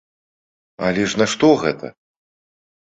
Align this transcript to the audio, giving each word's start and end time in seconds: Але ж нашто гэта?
Але 0.87 1.03
ж 1.13 1.21
нашто 1.25 1.53
гэта? 1.67 1.95